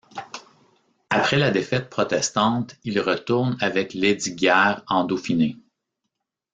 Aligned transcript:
Après 1.11 1.37
la 1.37 1.51
défaite 1.51 1.87
protestante, 1.87 2.75
il 2.83 2.99
retourne 2.99 3.55
avec 3.59 3.93
Lesdiguières 3.93 4.81
en 4.87 5.03
Dauphiné. 5.03 5.57